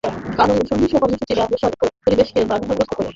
কারণ, 0.37 0.57
সহিংস 0.69 0.93
কর্মসূচি 0.93 1.33
ব্যবসার 1.39 1.71
পরিবেশকে 2.03 2.39
বাধাগ্রস্ত 2.49 2.91
করে। 2.91 3.09